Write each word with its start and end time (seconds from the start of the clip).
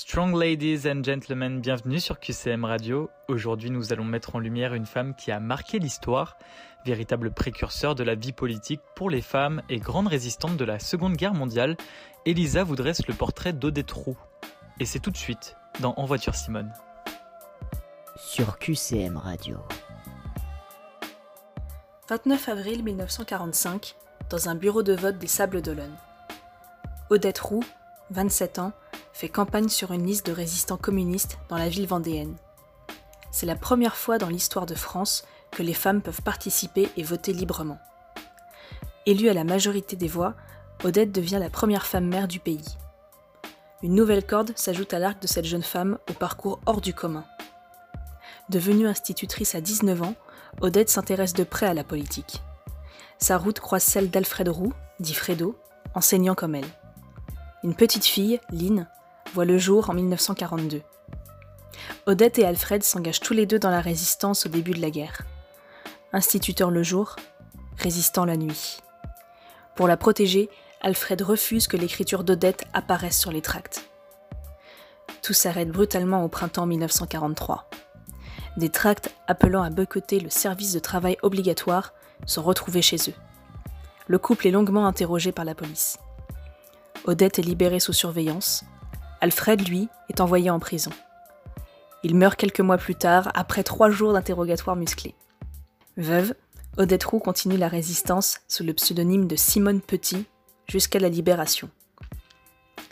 Strong 0.00 0.38
ladies 0.38 0.88
and 0.88 1.02
gentlemen, 1.02 1.60
bienvenue 1.60 1.98
sur 1.98 2.20
QCM 2.20 2.64
Radio. 2.64 3.10
Aujourd'hui, 3.26 3.68
nous 3.68 3.92
allons 3.92 4.04
mettre 4.04 4.36
en 4.36 4.38
lumière 4.38 4.72
une 4.74 4.86
femme 4.86 5.12
qui 5.16 5.32
a 5.32 5.40
marqué 5.40 5.80
l'histoire, 5.80 6.38
véritable 6.86 7.32
précurseur 7.32 7.96
de 7.96 8.04
la 8.04 8.14
vie 8.14 8.32
politique 8.32 8.80
pour 8.94 9.10
les 9.10 9.20
femmes 9.20 9.60
et 9.68 9.80
grande 9.80 10.06
résistante 10.06 10.56
de 10.56 10.64
la 10.64 10.78
Seconde 10.78 11.16
Guerre 11.16 11.34
mondiale. 11.34 11.76
Elisa 12.26 12.62
vous 12.62 12.76
dresse 12.76 13.08
le 13.08 13.12
portrait 13.12 13.52
d'Odette 13.52 13.90
Roux. 13.90 14.16
Et 14.78 14.84
c'est 14.84 15.00
tout 15.00 15.10
de 15.10 15.16
suite 15.16 15.56
dans 15.80 15.94
En 15.96 16.04
voiture 16.04 16.36
Simone. 16.36 16.72
Sur 18.14 18.60
QCM 18.60 19.16
Radio. 19.16 19.58
29 22.08 22.48
avril 22.48 22.84
1945, 22.84 23.96
dans 24.30 24.48
un 24.48 24.54
bureau 24.54 24.84
de 24.84 24.94
vote 24.94 25.18
des 25.18 25.26
Sables 25.26 25.60
d'Olonne. 25.60 25.96
Odette 27.10 27.40
Roux, 27.40 27.64
27 28.10 28.60
ans, 28.60 28.72
fait 29.18 29.28
campagne 29.28 29.68
sur 29.68 29.90
une 29.90 30.06
liste 30.06 30.26
de 30.26 30.32
résistants 30.32 30.76
communistes 30.76 31.38
dans 31.48 31.58
la 31.58 31.68
ville 31.68 31.88
vendéenne. 31.88 32.36
C'est 33.32 33.46
la 33.46 33.56
première 33.56 33.96
fois 33.96 34.16
dans 34.16 34.28
l'histoire 34.28 34.64
de 34.64 34.76
France 34.76 35.24
que 35.50 35.64
les 35.64 35.74
femmes 35.74 36.02
peuvent 36.02 36.22
participer 36.22 36.88
et 36.96 37.02
voter 37.02 37.32
librement. 37.32 37.80
Élue 39.06 39.28
à 39.28 39.34
la 39.34 39.42
majorité 39.42 39.96
des 39.96 40.06
voix, 40.06 40.36
Odette 40.84 41.10
devient 41.10 41.38
la 41.40 41.50
première 41.50 41.84
femme 41.84 42.06
maire 42.06 42.28
du 42.28 42.38
pays. 42.38 42.78
Une 43.82 43.96
nouvelle 43.96 44.24
corde 44.24 44.52
s'ajoute 44.54 44.94
à 44.94 45.00
l'arc 45.00 45.20
de 45.20 45.26
cette 45.26 45.46
jeune 45.46 45.64
femme 45.64 45.98
au 46.08 46.12
parcours 46.12 46.60
hors 46.64 46.80
du 46.80 46.94
commun. 46.94 47.24
Devenue 48.50 48.86
institutrice 48.86 49.56
à 49.56 49.60
19 49.60 50.00
ans, 50.00 50.14
Odette 50.60 50.90
s'intéresse 50.90 51.34
de 51.34 51.42
près 51.42 51.66
à 51.66 51.74
la 51.74 51.82
politique. 51.82 52.40
Sa 53.18 53.36
route 53.36 53.58
croise 53.58 53.82
celle 53.82 54.10
d'Alfred 54.10 54.48
Roux, 54.48 54.74
dit 55.00 55.14
Fredo, 55.14 55.58
enseignant 55.96 56.36
comme 56.36 56.54
elle. 56.54 56.70
Une 57.64 57.74
petite 57.74 58.04
fille, 58.04 58.38
Lynn, 58.52 58.86
voit 59.34 59.44
le 59.44 59.58
jour 59.58 59.90
en 59.90 59.94
1942. 59.94 60.82
Odette 62.06 62.38
et 62.38 62.46
Alfred 62.46 62.82
s'engagent 62.82 63.20
tous 63.20 63.34
les 63.34 63.46
deux 63.46 63.58
dans 63.58 63.70
la 63.70 63.80
résistance 63.80 64.46
au 64.46 64.48
début 64.48 64.72
de 64.72 64.80
la 64.80 64.90
guerre. 64.90 65.22
Instituteur 66.12 66.70
le 66.70 66.82
jour, 66.82 67.16
résistant 67.76 68.24
la 68.24 68.36
nuit. 68.36 68.78
Pour 69.74 69.88
la 69.88 69.96
protéger, 69.96 70.48
Alfred 70.80 71.20
refuse 71.22 71.66
que 71.66 71.76
l'écriture 71.76 72.24
d'Odette 72.24 72.64
apparaisse 72.72 73.18
sur 73.18 73.30
les 73.30 73.42
tracts. 73.42 73.88
Tout 75.22 75.34
s'arrête 75.34 75.70
brutalement 75.70 76.24
au 76.24 76.28
printemps 76.28 76.66
1943. 76.66 77.68
Des 78.56 78.70
tracts 78.70 79.14
appelant 79.26 79.62
à 79.62 79.70
boycotter 79.70 80.18
le 80.20 80.30
service 80.30 80.72
de 80.72 80.78
travail 80.78 81.16
obligatoire 81.22 81.92
sont 82.26 82.42
retrouvés 82.42 82.82
chez 82.82 82.96
eux. 83.08 83.14
Le 84.06 84.18
couple 84.18 84.46
est 84.46 84.52
longuement 84.52 84.86
interrogé 84.86 85.32
par 85.32 85.44
la 85.44 85.54
police. 85.54 85.98
Odette 87.04 87.38
est 87.38 87.42
libérée 87.42 87.80
sous 87.80 87.92
surveillance, 87.92 88.64
Alfred, 89.20 89.68
lui, 89.68 89.88
est 90.08 90.20
envoyé 90.20 90.50
en 90.50 90.58
prison. 90.58 90.90
Il 92.04 92.14
meurt 92.14 92.36
quelques 92.36 92.60
mois 92.60 92.78
plus 92.78 92.94
tard, 92.94 93.30
après 93.34 93.64
trois 93.64 93.90
jours 93.90 94.12
d'interrogatoire 94.12 94.76
musclé. 94.76 95.14
Veuve, 95.96 96.34
Odette 96.76 97.04
Roux 97.04 97.18
continue 97.18 97.56
la 97.56 97.66
résistance 97.66 98.40
sous 98.46 98.62
le 98.62 98.72
pseudonyme 98.72 99.26
de 99.26 99.34
Simone 99.34 99.80
Petit 99.80 100.26
jusqu'à 100.68 101.00
la 101.00 101.08
libération. 101.08 101.70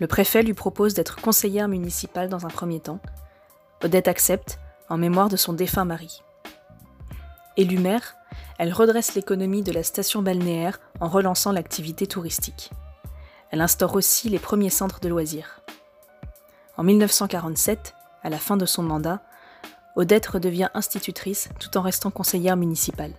Le 0.01 0.09
préfet 0.09 0.43
lui 0.43 0.55
propose 0.55 0.95
d'être 0.95 1.21
conseillère 1.21 1.69
municipale 1.69 2.29
dans 2.29 2.45
un 2.47 2.51
premier 2.51 2.81
temps. 2.81 3.01
Odette 3.85 4.09
accepte, 4.09 4.59
en 4.89 4.99
mémoire 4.99 5.29
de 5.29 5.37
son 5.37 5.53
défunt 5.53 5.85
mari. 5.85 6.23
Élue 7.57 7.79
maire, 7.79 8.17
elle 8.59 8.73
redresse 8.73 9.15
l'économie 9.15 9.63
de 9.63 9.73
la 9.73 9.83
station 9.83 10.21
balnéaire 10.21 10.81
en 11.01 11.09
relançant 11.09 11.53
l'activité 11.53 12.07
touristique. 12.07 12.71
Elle 13.51 13.61
instaure 13.61 13.95
aussi 13.95 14.29
les 14.29 14.39
premiers 14.39 14.71
centres 14.71 15.01
de 15.01 15.09
loisirs. 15.09 15.63
En 16.79 16.83
1947, 16.83 17.95
à 18.23 18.29
la 18.29 18.39
fin 18.39 18.59
de 18.59 18.67
son 18.67 18.83
mandat, 18.83 19.21
Odette 19.95 20.27
redevient 20.27 20.69
institutrice 20.75 21.49
tout 21.59 21.79
en 21.79 21.81
restant 21.81 22.11
conseillère 22.11 22.57
municipale. 22.57 23.13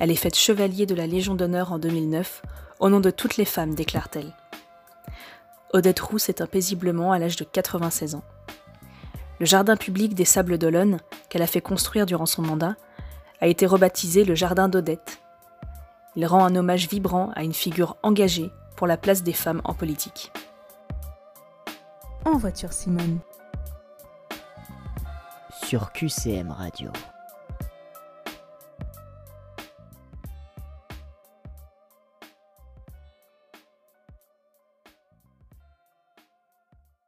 Elle 0.00 0.10
est 0.10 0.16
faite 0.16 0.34
chevalier 0.34 0.84
de 0.84 0.96
la 0.96 1.06
Légion 1.06 1.36
d'honneur 1.36 1.72
en 1.72 1.78
2009, 1.78 2.42
au 2.80 2.88
nom 2.88 2.98
de 2.98 3.10
toutes 3.10 3.36
les 3.36 3.44
femmes, 3.44 3.76
déclare-t-elle. 3.76 4.34
Odette 5.72 6.00
Roux 6.00 6.18
s'éteint 6.18 6.46
paisiblement 6.46 7.12
à 7.12 7.20
l'âge 7.20 7.36
de 7.36 7.44
96 7.44 8.16
ans. 8.16 8.24
Le 9.38 9.46
jardin 9.46 9.76
public 9.76 10.14
des 10.14 10.24
Sables 10.24 10.58
d'Olonne, 10.58 10.98
qu'elle 11.28 11.42
a 11.42 11.46
fait 11.46 11.60
construire 11.60 12.06
durant 12.06 12.26
son 12.26 12.42
mandat, 12.42 12.74
a 13.40 13.46
été 13.46 13.66
rebaptisé 13.66 14.24
le 14.24 14.34
Jardin 14.34 14.68
d'Odette. 14.68 15.20
Il 16.16 16.26
rend 16.26 16.44
un 16.44 16.56
hommage 16.56 16.88
vibrant 16.88 17.30
à 17.34 17.44
une 17.44 17.54
figure 17.54 17.96
engagée 18.02 18.50
pour 18.76 18.88
la 18.88 18.96
place 18.96 19.22
des 19.22 19.32
femmes 19.32 19.62
en 19.64 19.74
politique 19.74 20.32
en 22.24 22.36
voiture 22.36 22.72
Simone. 22.72 23.18
Sur 25.50 25.92
QCM 25.92 26.50
Radio. 26.50 26.90